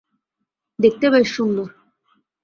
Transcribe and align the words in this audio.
দেখতে 0.79 1.05
বেশ 1.09 1.27
সুন্দর। 1.35 1.67